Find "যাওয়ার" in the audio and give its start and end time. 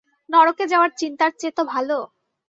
0.67-0.91